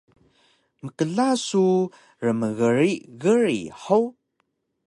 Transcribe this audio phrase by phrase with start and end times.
[0.85, 1.65] Mkla su
[2.25, 4.07] rmgrig grig hug?